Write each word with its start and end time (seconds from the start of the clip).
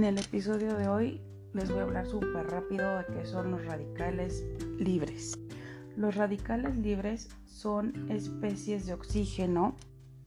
En 0.00 0.04
el 0.04 0.16
episodio 0.16 0.78
de 0.78 0.88
hoy 0.88 1.20
les 1.52 1.70
voy 1.70 1.80
a 1.80 1.82
hablar 1.82 2.06
súper 2.06 2.46
rápido 2.46 2.96
de 2.96 3.04
qué 3.12 3.26
son 3.26 3.50
los 3.50 3.62
radicales 3.66 4.46
libres. 4.78 5.38
Los 5.94 6.14
radicales 6.14 6.74
libres 6.78 7.28
son 7.44 8.10
especies 8.10 8.86
de 8.86 8.94
oxígeno 8.94 9.76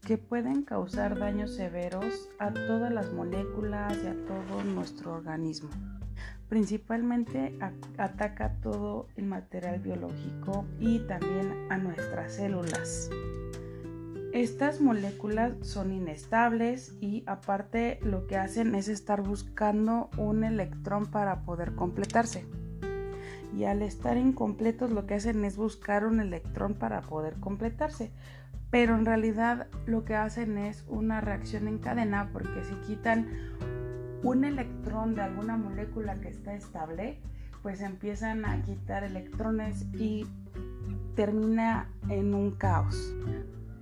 que 0.01 0.19
pueden 0.19 0.61
causar 0.61 1.17
daños 1.17 1.55
severos 1.55 2.29
a 2.37 2.53
todas 2.53 2.93
las 2.93 3.11
moléculas 3.13 3.97
y 4.03 4.05
a 4.05 4.25
todo 4.27 4.63
nuestro 4.63 5.13
organismo. 5.13 5.71
Principalmente 6.49 7.57
ataca 7.97 8.53
todo 8.61 9.07
el 9.15 9.25
material 9.25 9.79
biológico 9.79 10.65
y 10.79 10.99
también 11.07 11.51
a 11.71 11.79
nuestras 11.79 12.35
células. 12.35 13.09
Estas 14.33 14.81
moléculas 14.81 15.53
son 15.61 15.91
inestables 15.91 16.97
y 16.99 17.23
aparte 17.27 17.99
lo 18.01 18.25
que 18.25 18.35
hacen 18.35 18.73
es 18.73 18.87
estar 18.87 19.21
buscando 19.21 20.09
un 20.17 20.43
electrón 20.43 21.05
para 21.05 21.41
poder 21.41 21.75
completarse. 21.75 22.47
Y 23.55 23.65
al 23.65 23.83
estar 23.83 24.17
incompletos 24.17 24.89
lo 24.89 25.05
que 25.05 25.13
hacen 25.13 25.45
es 25.45 25.55
buscar 25.55 26.03
un 26.03 26.19
electrón 26.19 26.73
para 26.73 27.01
poder 27.01 27.35
completarse. 27.35 28.11
Pero 28.71 28.95
en 28.95 29.05
realidad 29.05 29.67
lo 29.85 30.03
que 30.03 30.15
hacen 30.15 30.57
es 30.57 30.83
una 30.87 31.21
reacción 31.21 31.67
en 31.67 31.77
cadena 31.77 32.31
porque 32.33 32.63
si 32.63 32.73
quitan 32.87 33.27
un 34.23 34.45
electrón 34.45 35.13
de 35.13 35.21
alguna 35.21 35.57
molécula 35.57 36.19
que 36.21 36.29
está 36.29 36.55
estable, 36.55 37.19
pues 37.61 37.81
empiezan 37.81 38.45
a 38.45 38.63
quitar 38.63 39.03
electrones 39.03 39.85
y 39.93 40.25
termina 41.13 41.87
en 42.09 42.33
un 42.33 42.49
caos 42.49 43.13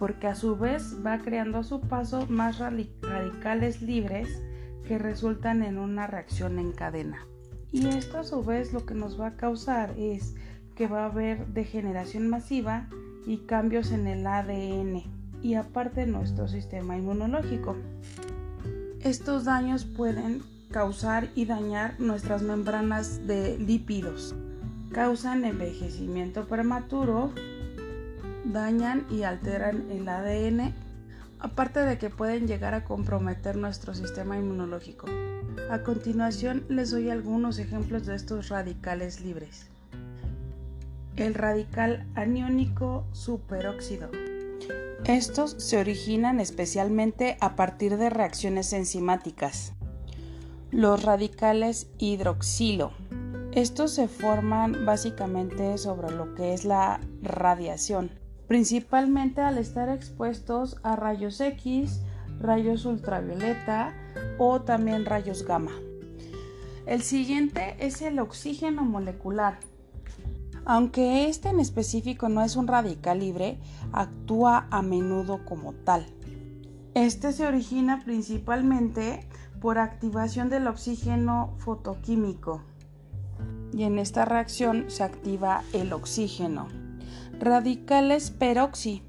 porque 0.02 0.26
a 0.26 0.34
su 0.34 0.58
vez 0.58 0.98
va 1.06 1.20
creando 1.20 1.60
a 1.60 1.64
su 1.64 1.80
paso 1.80 2.26
más 2.26 2.58
radicales 2.58 3.84
libres 3.84 4.42
que 4.88 4.98
resultan 4.98 5.62
en 5.62 5.78
una 5.78 6.08
reacción 6.08 6.58
en 6.58 6.72
cadena. 6.72 7.28
Y 7.72 7.86
esto 7.86 8.18
a 8.18 8.24
su 8.24 8.44
vez 8.44 8.74
lo 8.74 8.84
que 8.84 8.96
nos 8.96 9.22
va 9.22 9.28
a 9.28 9.36
causar 9.36 9.94
es 10.00 10.34
que 10.74 10.88
va 10.88 11.04
a 11.04 11.06
haber 11.06 11.46
degeneración 11.50 12.30
masiva 12.30 12.88
y 13.28 13.46
cambios 13.46 13.92
en 13.92 14.08
el 14.08 14.26
ADN 14.26 15.04
y 15.44 15.54
aparte 15.54 16.08
nuestro 16.08 16.48
sistema 16.48 16.98
inmunológico. 16.98 17.76
Estos 19.02 19.46
daños 19.46 19.86
pueden 19.86 20.42
causar 20.72 21.30
y 21.36 21.46
dañar 21.46 22.00
nuestras 22.00 22.42
membranas 22.42 23.28
de 23.28 23.60
lípidos. 23.60 24.34
Causan 24.92 25.46
envejecimiento 25.46 26.48
prematuro, 26.48 27.32
dañan 28.52 29.06
y 29.10 29.24
alteran 29.24 29.90
el 29.92 30.08
ADN, 30.08 30.74
aparte 31.40 31.82
de 31.82 31.98
que 31.98 32.10
pueden 32.10 32.48
llegar 32.48 32.74
a 32.74 32.84
comprometer 32.84 33.56
nuestro 33.56 33.94
sistema 33.94 34.38
inmunológico. 34.38 35.08
A 35.70 35.84
continuación 35.84 36.66
les 36.70 36.92
doy 36.92 37.10
algunos 37.10 37.60
ejemplos 37.60 38.06
de 38.06 38.16
estos 38.16 38.50
radicales 38.50 39.22
libres. 39.22 39.68
El 41.16 41.34
radical 41.34 42.06
aniónico 42.16 43.06
superóxido. 43.12 44.10
Estos 45.06 45.56
se 45.58 45.80
originan 45.80 46.40
especialmente 46.40 47.38
a 47.42 47.56
partir 47.56 47.98
de 47.98 48.10
reacciones 48.10 48.72
enzimáticas. 48.72 49.74
Los 50.70 51.04
radicales 51.04 51.88
hidroxilo. 51.98 52.92
Estos 53.52 53.92
se 53.92 54.08
forman 54.08 54.86
básicamente 54.86 55.78
sobre 55.78 56.12
lo 56.12 56.34
que 56.36 56.54
es 56.54 56.64
la 56.64 57.02
radiación 57.22 58.21
principalmente 58.52 59.40
al 59.40 59.58
estar 59.58 59.88
expuestos 59.88 60.76
a 60.84 60.98
rayos 60.98 61.40
X, 61.40 62.02
rayos 62.38 62.84
ultravioleta 62.84 63.94
o 64.40 64.60
también 64.60 65.06
rayos 65.06 65.46
gamma. 65.46 65.72
El 66.86 67.02
siguiente 67.02 67.78
es 67.80 68.02
el 68.02 68.20
oxígeno 68.20 68.84
molecular. 68.84 69.58
Aunque 70.66 71.30
este 71.30 71.48
en 71.48 71.62
específico 71.62 72.28
no 72.28 72.44
es 72.44 72.58
un 72.58 72.68
radical 72.68 73.20
libre, 73.20 73.58
actúa 73.94 74.68
a 74.70 74.82
menudo 74.82 75.46
como 75.46 75.72
tal. 75.72 76.06
Este 76.94 77.32
se 77.32 77.48
origina 77.48 78.02
principalmente 78.04 79.30
por 79.62 79.78
activación 79.78 80.50
del 80.50 80.68
oxígeno 80.68 81.54
fotoquímico 81.60 82.64
y 83.72 83.84
en 83.84 83.98
esta 83.98 84.26
reacción 84.26 84.88
se 84.90 85.04
activa 85.04 85.64
el 85.72 85.94
oxígeno. 85.94 86.81
Radicales 87.42 88.30
peroxi. 88.30 89.02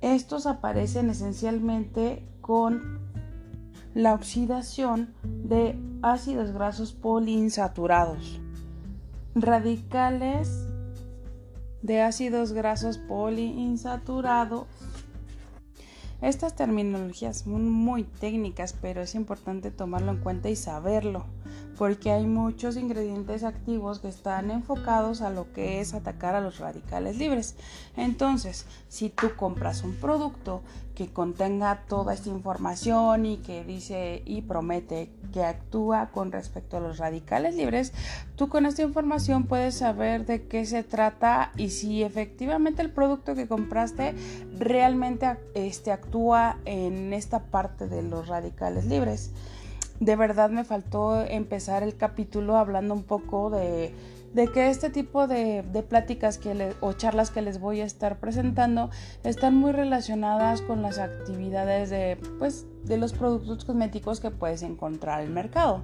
Estos 0.00 0.44
aparecen 0.48 1.08
esencialmente 1.08 2.26
con 2.40 2.98
la 3.94 4.12
oxidación 4.12 5.14
de 5.22 5.78
ácidos 6.02 6.50
grasos 6.50 6.92
poliinsaturados. 6.94 8.40
Radicales 9.36 10.66
de 11.80 12.02
ácidos 12.02 12.54
grasos 12.54 12.98
poliinsaturados. 12.98 14.66
Estas 16.22 16.56
terminologías 16.56 17.42
son 17.42 17.70
muy 17.70 18.02
técnicas, 18.02 18.72
pero 18.72 19.00
es 19.00 19.14
importante 19.14 19.70
tomarlo 19.70 20.10
en 20.10 20.18
cuenta 20.18 20.50
y 20.50 20.56
saberlo 20.56 21.24
porque 21.76 22.10
hay 22.10 22.26
muchos 22.26 22.76
ingredientes 22.76 23.44
activos 23.44 23.98
que 23.98 24.08
están 24.08 24.50
enfocados 24.50 25.20
a 25.20 25.30
lo 25.30 25.52
que 25.52 25.80
es 25.80 25.94
atacar 25.94 26.34
a 26.34 26.40
los 26.40 26.58
radicales 26.58 27.18
libres. 27.18 27.56
Entonces, 27.96 28.66
si 28.88 29.10
tú 29.10 29.34
compras 29.36 29.82
un 29.82 29.94
producto 29.94 30.62
que 30.94 31.12
contenga 31.12 31.82
toda 31.88 32.14
esta 32.14 32.28
información 32.28 33.26
y 33.26 33.38
que 33.38 33.64
dice 33.64 34.22
y 34.24 34.42
promete 34.42 35.10
que 35.32 35.42
actúa 35.42 36.10
con 36.12 36.30
respecto 36.30 36.76
a 36.76 36.80
los 36.80 36.98
radicales 36.98 37.56
libres, 37.56 37.92
tú 38.36 38.48
con 38.48 38.64
esta 38.66 38.82
información 38.82 39.44
puedes 39.44 39.74
saber 39.74 40.24
de 40.24 40.46
qué 40.46 40.64
se 40.66 40.84
trata 40.84 41.50
y 41.56 41.70
si 41.70 42.04
efectivamente 42.04 42.82
el 42.82 42.90
producto 42.90 43.34
que 43.34 43.48
compraste 43.48 44.14
realmente 44.56 45.36
este, 45.54 45.90
actúa 45.90 46.58
en 46.64 47.12
esta 47.12 47.40
parte 47.46 47.88
de 47.88 48.02
los 48.02 48.28
radicales 48.28 48.84
libres 48.84 49.32
de 50.00 50.16
verdad 50.16 50.50
me 50.50 50.64
faltó 50.64 51.24
empezar 51.24 51.82
el 51.82 51.96
capítulo 51.96 52.56
hablando 52.56 52.94
un 52.94 53.04
poco 53.04 53.50
de, 53.50 53.92
que 54.52 54.68
este 54.68 54.90
tipo 54.90 55.26
de, 55.26 55.64
pláticas 55.88 56.38
que 56.38 56.74
o 56.80 56.92
charlas 56.92 57.30
que 57.30 57.42
les 57.42 57.60
voy 57.60 57.80
a 57.80 57.84
estar 57.84 58.18
presentando 58.18 58.90
están 59.22 59.54
muy 59.54 59.72
relacionadas 59.72 60.62
con 60.62 60.82
las 60.82 60.98
actividades 60.98 61.90
de, 61.90 62.18
pues, 62.38 62.66
de 62.84 62.96
los 62.96 63.12
productos 63.12 63.64
cosméticos 63.64 64.20
que 64.20 64.30
puedes 64.30 64.62
encontrar 64.62 65.20
en 65.20 65.28
el 65.28 65.32
mercado. 65.32 65.82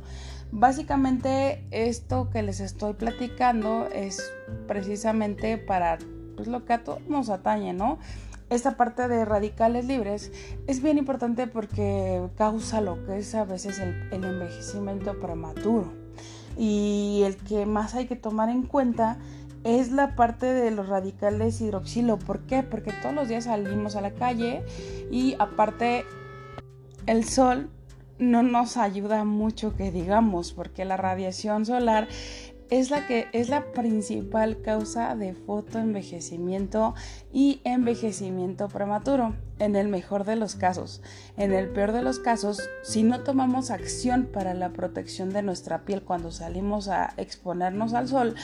Básicamente 0.53 1.65
esto 1.71 2.29
que 2.31 2.43
les 2.43 2.59
estoy 2.59 2.95
platicando 2.95 3.87
es 3.87 4.33
precisamente 4.67 5.59
para 5.59 5.99
pues, 6.35 6.49
lo 6.49 6.65
que 6.65 6.73
a 6.73 6.83
todos 6.83 7.07
nos 7.09 7.31
atañe, 7.31 7.73
¿no? 7.73 7.99
Esta 8.51 8.77
parte 8.77 9.07
de 9.07 9.25
radicales 9.25 9.87
libres 9.87 10.33
es 10.67 10.83
bien 10.83 10.99
importante 10.99 11.47
porque 11.47 12.21
causa 12.37 12.81
lo 12.81 13.05
que 13.07 13.19
es 13.19 13.35
a 13.37 13.45
veces 13.45 13.79
el, 13.79 14.13
envejecimiento 14.13 15.19
prematuro. 15.21 15.93
Y 16.59 17.23
el 17.25 17.37
que 17.37 17.65
más 17.65 17.95
hay 17.95 18.07
que 18.07 18.17
tomar 18.17 18.49
en 18.49 18.65
cuenta 18.65 19.19
es 19.63 19.93
la 19.93 20.17
parte 20.17 20.47
de 20.47 20.73
los 20.73 20.89
radicales 20.89 21.61
hidroxilo. 21.61 22.19
¿Por 22.19 22.41
qué? 22.41 22.65
Porque 22.65 22.93
todos 22.93 23.15
los 23.15 23.29
días 23.29 23.45
salimos 23.45 23.95
a 23.95 24.01
la 24.01 24.11
calle 24.11 24.65
y 25.13 25.37
aparte 25.39 26.05
el 27.07 27.25
sol 27.25 27.71
no 28.19 28.43
nos 28.43 28.77
ayuda 28.77 29.25
mucho 29.25 29.75
que 29.77 29.91
digamos, 29.91 30.53
porque 30.53 30.85
la 30.85 30.97
radiación 30.97 31.65
solar 31.65 32.09
es 32.71 32.91
la 32.91 33.07
que 33.07 33.29
es 33.33 33.49
la 33.49 33.73
principal 33.73 34.63
causa 34.63 35.17
de 35.17 35.35
fotoenvejecimiento 35.35 36.95
y 37.33 37.61
envejecimiento 37.65 38.69
prematuro, 38.69 39.35
en 39.59 39.75
el 39.75 39.89
mejor 39.89 40.25
de 40.25 40.37
los 40.37 40.55
casos. 40.55 41.03
En 41.37 41.53
el 41.53 41.69
peor 41.69 41.93
de 41.93 42.03
los 42.03 42.21
casos, 42.21 42.69
si 42.83 43.03
no 43.03 43.23
tomamos 43.25 43.71
acción 43.71 44.29
para 44.33 44.55
la 44.55 44.73
protección 44.73 45.31
de 45.31 45.43
nuestra 45.43 45.85
piel 45.85 46.03
cuando 46.03 46.31
salimos 46.31 46.89
a 46.89 47.13
exponernos 47.17 47.93
al 47.93 48.09
sol, 48.09 48.37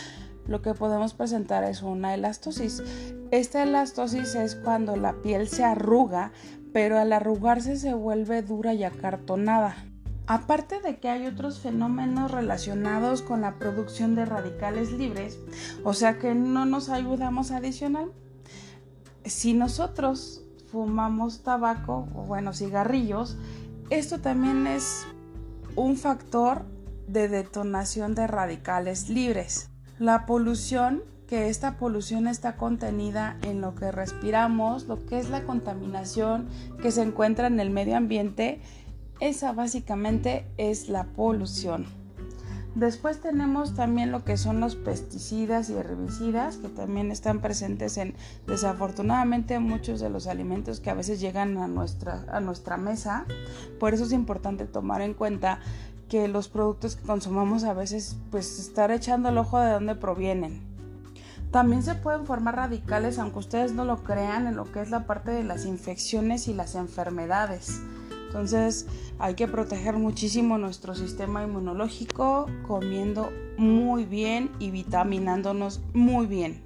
lo 0.48 0.60
que 0.60 0.74
podemos 0.74 1.14
presentar 1.14 1.64
es 1.64 1.82
una 1.82 2.14
elastosis. 2.14 2.82
Esta 3.30 3.62
elastosis 3.62 4.34
es 4.34 4.56
cuando 4.56 4.96
la 4.96 5.14
piel 5.22 5.48
se 5.48 5.64
arruga, 5.64 6.32
pero 6.72 6.98
al 6.98 7.12
arrugarse 7.12 7.76
se 7.76 7.94
vuelve 7.94 8.42
dura 8.42 8.74
y 8.74 8.84
acartonada. 8.84 9.76
Aparte 10.26 10.80
de 10.80 10.98
que 10.98 11.08
hay 11.08 11.26
otros 11.26 11.60
fenómenos 11.60 12.32
relacionados 12.32 13.22
con 13.22 13.42
la 13.42 13.58
producción 13.58 14.16
de 14.16 14.24
radicales 14.24 14.90
libres, 14.90 15.38
o 15.84 15.94
sea 15.94 16.18
que 16.18 16.34
no 16.34 16.66
nos 16.66 16.88
ayudamos 16.88 17.52
adicional, 17.52 18.10
si 19.24 19.54
nosotros 19.54 20.42
fumamos 20.70 21.42
tabaco 21.42 22.08
o 22.14 22.22
bueno, 22.22 22.52
cigarrillos, 22.52 23.36
esto 23.90 24.20
también 24.20 24.66
es 24.66 25.06
un 25.76 25.96
factor 25.96 26.64
de 27.06 27.28
detonación 27.28 28.14
de 28.14 28.26
radicales 28.26 29.08
libres. 29.08 29.70
La 29.98 30.26
polución, 30.26 31.02
que 31.28 31.48
esta 31.48 31.76
polución 31.76 32.26
está 32.26 32.56
contenida 32.56 33.36
en 33.42 33.60
lo 33.60 33.74
que 33.74 33.92
respiramos, 33.92 34.86
lo 34.86 35.06
que 35.06 35.18
es 35.18 35.30
la 35.30 35.44
contaminación 35.44 36.48
que 36.82 36.90
se 36.90 37.02
encuentra 37.02 37.46
en 37.46 37.60
el 37.60 37.70
medio 37.70 37.96
ambiente, 37.96 38.60
Esa 39.20 39.52
básicamente 39.52 40.44
es 40.58 40.88
la 40.88 41.04
polución. 41.04 41.86
Después 42.74 43.22
tenemos 43.22 43.74
también 43.74 44.12
lo 44.12 44.22
que 44.22 44.36
son 44.36 44.60
los 44.60 44.76
pesticidas 44.76 45.70
y 45.70 45.72
herbicidas 45.72 46.58
que 46.58 46.68
también 46.68 47.10
están 47.10 47.40
presentes 47.40 47.96
en 47.96 48.14
desafortunadamente 48.46 49.58
muchos 49.58 49.98
de 50.00 50.10
los 50.10 50.26
alimentos 50.26 50.80
que 50.80 50.90
a 50.90 50.94
veces 50.94 51.18
llegan 51.18 51.56
a 51.56 51.68
nuestra, 51.68 52.26
a 52.28 52.40
nuestra 52.40 52.76
mesa. 52.76 53.24
Por 53.80 53.94
eso 53.94 54.04
es 54.04 54.12
importante 54.12 54.66
tomar 54.66 55.00
en 55.00 55.14
cuenta 55.14 55.60
que 56.10 56.28
los 56.28 56.48
productos 56.48 56.96
que 56.96 57.06
consumamos 57.06 57.64
a 57.64 57.72
veces 57.72 58.18
pues 58.30 58.58
estar 58.58 58.90
echando 58.90 59.30
el 59.30 59.38
ojo 59.38 59.58
de 59.58 59.70
dónde 59.70 59.94
provienen. 59.94 60.60
También 61.50 61.82
se 61.82 61.94
pueden 61.94 62.26
formar 62.26 62.56
radicales, 62.56 63.18
aunque 63.18 63.38
ustedes 63.38 63.72
no 63.72 63.86
lo 63.86 64.02
crean, 64.02 64.46
en 64.46 64.56
lo 64.56 64.70
que 64.70 64.82
es 64.82 64.90
la 64.90 65.06
parte 65.06 65.30
de 65.30 65.44
las 65.44 65.64
infecciones 65.64 66.48
y 66.48 66.52
las 66.52 66.74
enfermedades. 66.74 67.80
Entonces 68.36 68.86
hay 69.18 69.32
que 69.32 69.48
proteger 69.48 69.94
muchísimo 69.96 70.58
nuestro 70.58 70.94
sistema 70.94 71.42
inmunológico 71.42 72.44
comiendo 72.68 73.32
muy 73.56 74.04
bien 74.04 74.50
y 74.58 74.70
vitaminándonos 74.70 75.80
muy 75.94 76.26
bien. 76.26 76.62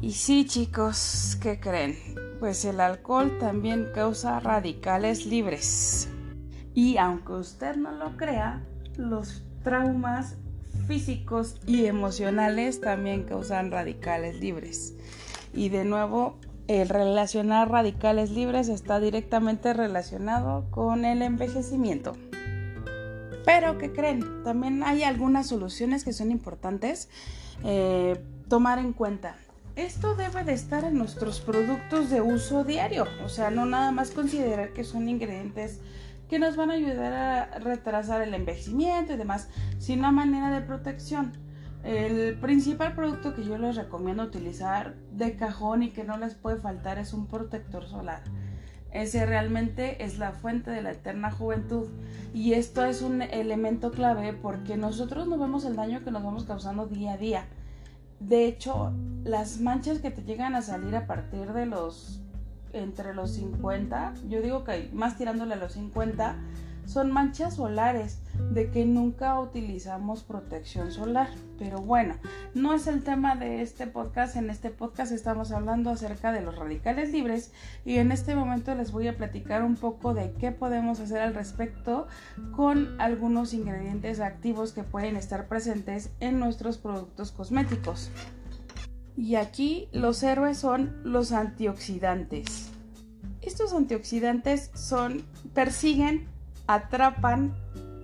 Y 0.00 0.12
sí 0.12 0.46
chicos, 0.46 1.36
¿qué 1.42 1.60
creen? 1.60 1.98
Pues 2.40 2.64
el 2.64 2.80
alcohol 2.80 3.36
también 3.38 3.88
causa 3.94 4.40
radicales 4.40 5.26
libres. 5.26 6.08
Y 6.72 6.96
aunque 6.96 7.32
usted 7.32 7.76
no 7.76 7.92
lo 7.92 8.16
crea, 8.16 8.64
los 8.96 9.42
traumas 9.62 10.38
físicos 10.88 11.60
y 11.66 11.84
emocionales 11.84 12.80
también 12.80 13.24
causan 13.24 13.70
radicales 13.70 14.40
libres. 14.40 14.94
Y 15.52 15.68
de 15.68 15.84
nuevo, 15.84 16.38
el 16.68 16.88
relacionar 16.88 17.70
radicales 17.70 18.30
libres 18.30 18.68
está 18.68 19.00
directamente 19.00 19.72
relacionado 19.74 20.70
con 20.70 21.04
el 21.04 21.22
envejecimiento. 21.22 22.16
Pero, 23.44 23.76
¿qué 23.76 23.92
creen? 23.92 24.42
También 24.42 24.82
hay 24.82 25.02
algunas 25.02 25.48
soluciones 25.48 26.04
que 26.04 26.14
son 26.14 26.30
importantes 26.30 27.10
eh, 27.64 28.18
tomar 28.48 28.78
en 28.78 28.92
cuenta. 28.92 29.36
Esto 29.76 30.14
debe 30.14 30.44
de 30.44 30.52
estar 30.52 30.84
en 30.84 30.96
nuestros 30.96 31.40
productos 31.40 32.08
de 32.08 32.20
uso 32.20 32.64
diario, 32.64 33.06
o 33.24 33.28
sea, 33.28 33.50
no 33.50 33.66
nada 33.66 33.90
más 33.90 34.12
considerar 34.12 34.72
que 34.72 34.84
son 34.84 35.08
ingredientes 35.08 35.80
que 36.28 36.38
nos 36.38 36.56
van 36.56 36.70
a 36.70 36.74
ayudar 36.74 37.12
a 37.12 37.58
retrasar 37.58 38.22
el 38.22 38.32
envejecimiento 38.34 39.12
y 39.12 39.16
demás, 39.16 39.48
sino 39.78 40.06
a 40.06 40.12
manera 40.12 40.50
de 40.50 40.64
protección. 40.64 41.43
El 41.84 42.38
principal 42.40 42.94
producto 42.94 43.34
que 43.34 43.44
yo 43.44 43.58
les 43.58 43.76
recomiendo 43.76 44.22
utilizar 44.22 44.94
de 45.12 45.36
cajón 45.36 45.82
y 45.82 45.90
que 45.90 46.02
no 46.02 46.16
les 46.16 46.34
puede 46.34 46.56
faltar 46.56 46.98
es 46.98 47.12
un 47.12 47.26
protector 47.26 47.86
solar. 47.86 48.22
Ese 48.90 49.26
realmente 49.26 50.02
es 50.02 50.18
la 50.18 50.32
fuente 50.32 50.70
de 50.70 50.80
la 50.80 50.92
eterna 50.92 51.30
juventud 51.30 51.88
y 52.32 52.54
esto 52.54 52.84
es 52.86 53.02
un 53.02 53.20
elemento 53.20 53.90
clave 53.90 54.32
porque 54.32 54.78
nosotros 54.78 55.26
no 55.26 55.36
vemos 55.36 55.66
el 55.66 55.76
daño 55.76 56.02
que 56.02 56.10
nos 56.10 56.24
vamos 56.24 56.44
causando 56.44 56.86
día 56.86 57.14
a 57.14 57.16
día. 57.18 57.44
De 58.18 58.46
hecho, 58.46 58.92
las 59.24 59.60
manchas 59.60 59.98
que 59.98 60.10
te 60.10 60.22
llegan 60.22 60.54
a 60.54 60.62
salir 60.62 60.96
a 60.96 61.06
partir 61.06 61.52
de 61.52 61.66
los 61.66 62.22
entre 62.72 63.14
los 63.14 63.32
50, 63.32 64.14
yo 64.28 64.40
digo 64.40 64.64
que 64.64 64.90
más 64.92 65.18
tirándole 65.18 65.54
a 65.54 65.58
los 65.58 65.74
50, 65.74 66.36
son 66.86 67.12
manchas 67.12 67.56
solares 67.56 68.18
de 68.50 68.70
que 68.70 68.84
nunca 68.84 69.38
utilizamos 69.38 70.22
protección 70.22 70.90
solar. 70.90 71.28
Pero 71.58 71.78
bueno, 71.78 72.16
no 72.54 72.74
es 72.74 72.86
el 72.86 73.02
tema 73.02 73.36
de 73.36 73.62
este 73.62 73.86
podcast. 73.86 74.36
En 74.36 74.50
este 74.50 74.70
podcast 74.70 75.12
estamos 75.12 75.52
hablando 75.52 75.90
acerca 75.90 76.32
de 76.32 76.42
los 76.42 76.56
radicales 76.56 77.12
libres 77.12 77.52
y 77.84 77.98
en 77.98 78.12
este 78.12 78.34
momento 78.34 78.74
les 78.74 78.92
voy 78.92 79.08
a 79.08 79.16
platicar 79.16 79.62
un 79.62 79.76
poco 79.76 80.14
de 80.14 80.32
qué 80.32 80.52
podemos 80.52 81.00
hacer 81.00 81.20
al 81.20 81.34
respecto 81.34 82.06
con 82.56 83.00
algunos 83.00 83.54
ingredientes 83.54 84.20
activos 84.20 84.72
que 84.72 84.82
pueden 84.82 85.16
estar 85.16 85.46
presentes 85.48 86.10
en 86.20 86.38
nuestros 86.38 86.78
productos 86.78 87.32
cosméticos. 87.32 88.10
Y 89.16 89.36
aquí 89.36 89.88
los 89.92 90.22
héroes 90.22 90.58
son 90.58 90.96
los 91.04 91.30
antioxidantes. 91.32 92.70
Estos 93.42 93.72
antioxidantes 93.72 94.70
son 94.74 95.22
persiguen 95.52 96.33
atrapan 96.66 97.54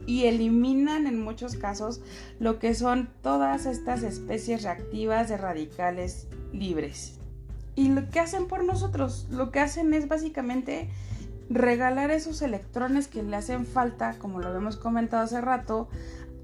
y 0.06 0.24
eliminan 0.24 1.06
en 1.06 1.22
muchos 1.22 1.54
casos 1.56 2.00
lo 2.38 2.58
que 2.58 2.74
son 2.74 3.10
todas 3.22 3.66
estas 3.66 4.02
especies 4.02 4.62
reactivas 4.62 5.28
de 5.28 5.36
radicales 5.36 6.26
libres. 6.52 7.18
Y 7.76 7.88
lo 7.88 8.08
que 8.10 8.20
hacen 8.20 8.48
por 8.48 8.64
nosotros, 8.64 9.26
lo 9.30 9.50
que 9.50 9.60
hacen 9.60 9.94
es 9.94 10.08
básicamente 10.08 10.90
regalar 11.48 12.10
esos 12.10 12.42
electrones 12.42 13.08
que 13.08 13.22
le 13.22 13.36
hacen 13.36 13.66
falta, 13.66 14.18
como 14.18 14.40
lo 14.40 14.48
habíamos 14.48 14.76
comentado 14.76 15.22
hace 15.22 15.40
rato, 15.40 15.88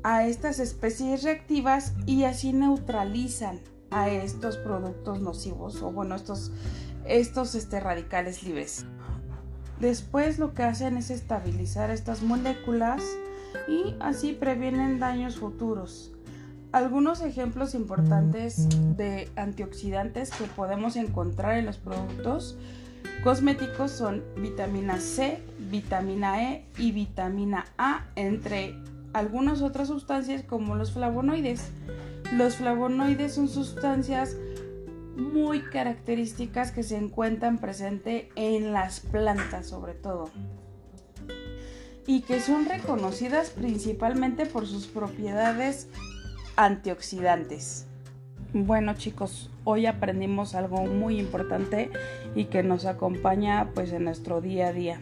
a 0.03 0.27
estas 0.27 0.61
especies 0.61 1.23
reactivas 1.25 1.95
y 2.07 2.25
así 2.25 2.53
neutralizan 2.53 3.61
a 3.91 4.09
estos 4.09 4.57
productos 4.57 5.21
nocivos 5.21 5.83
o 5.83 5.91
bueno, 5.91 6.15
estos, 6.15 6.53
estos 7.07 7.55
este, 7.55 7.81
radicales 7.81 8.43
libres. 8.43 8.87
Después 9.81 10.39
lo 10.39 10.55
que 10.55 10.63
hacen 10.63 10.97
es 10.97 11.11
estabilizar 11.11 11.91
estas 11.91 12.23
moléculas 12.23 13.03
y 13.69 13.95
así 14.01 14.33
previenen 14.33 14.99
daños 14.99 15.37
futuros. 15.37 16.13
Algunos 16.73 17.21
ejemplos 17.21 17.75
importantes 17.75 18.69
de 18.97 19.31
antioxidantes 19.37 20.31
que 20.31 20.45
podemos 20.45 20.97
encontrar 20.97 21.59
en 21.59 21.67
los 21.67 21.79
productos 21.79 22.57
cosméticos 23.23 23.93
son 23.93 24.23
vitamina 24.37 24.99
C, 24.99 25.43
vitamina 25.71 26.53
E 26.53 26.67
y 26.79 26.93
vitamina 26.93 27.67
A, 27.79 28.07
entre 28.15 28.75
algunas 29.13 29.63
otras 29.63 29.89
sustancias 29.89 30.43
como 30.43 30.75
los 30.75 30.93
flavonoides. 30.93 31.71
Los 32.33 32.57
flavonoides 32.57 33.35
son 33.35 33.49
sustancias 33.49 34.37
muy 35.17 35.63
características 35.63 36.73
que 36.73 36.83
se 36.83 36.97
encuentran 36.97 37.59
presentes 37.59 38.27
en 38.37 38.73
las 38.73 39.01
plantas 39.01 39.67
sobre 39.67 39.95
todo 39.95 40.31
y 42.07 42.21
que 42.21 42.41
son 42.41 42.67
reconocidas 42.67 43.51
principalmente 43.51 44.47
por 44.47 44.67
sus 44.67 44.87
propiedades 44.87 45.89
antioxidantes. 46.55 47.87
Bueno 48.53 48.95
chicos, 48.95 49.51
hoy 49.65 49.87
aprendimos 49.87 50.55
algo 50.55 50.85
muy 50.87 51.19
importante 51.19 51.91
y 52.35 52.45
que 52.45 52.63
nos 52.63 52.87
acompaña 52.87 53.71
pues 53.75 53.93
en 53.93 54.05
nuestro 54.05 54.41
día 54.41 54.69
a 54.69 54.73
día. 54.73 55.01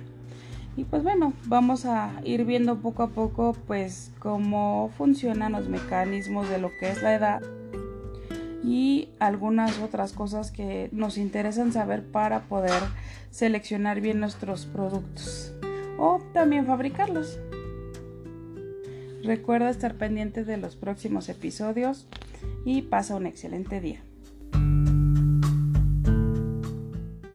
Y 0.76 0.84
pues 0.84 1.04
bueno, 1.04 1.34
vamos 1.44 1.84
a 1.84 2.20
ir 2.24 2.44
viendo 2.44 2.76
poco 2.80 3.04
a 3.04 3.08
poco 3.08 3.54
pues 3.66 4.10
cómo 4.18 4.90
funcionan 4.96 5.52
los 5.52 5.68
mecanismos 5.68 6.48
de 6.48 6.58
lo 6.58 6.70
que 6.80 6.90
es 6.90 7.02
la 7.02 7.14
edad 7.14 7.42
y 8.64 9.10
algunas 9.18 9.78
otras 9.78 10.12
cosas 10.12 10.50
que 10.50 10.88
nos 10.90 11.18
interesan 11.18 11.72
saber 11.72 12.02
para 12.02 12.44
poder 12.44 12.82
seleccionar 13.30 14.00
bien 14.00 14.20
nuestros 14.20 14.64
productos 14.64 15.52
o 15.98 16.20
también 16.32 16.66
fabricarlos. 16.66 17.38
Recuerda 19.22 19.70
estar 19.70 19.94
pendiente 19.94 20.44
de 20.44 20.56
los 20.56 20.76
próximos 20.76 21.28
episodios 21.28 22.06
y 22.64 22.82
pasa 22.82 23.16
un 23.16 23.26
excelente 23.26 23.80
día. 23.80 24.02